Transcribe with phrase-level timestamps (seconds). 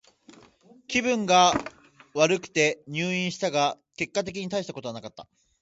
[0.87, 1.53] 気分が
[2.15, 5.27] 悪くて入院したが、結果的にはたいしたことはなかった。